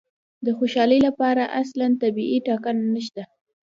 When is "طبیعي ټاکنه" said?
2.03-2.83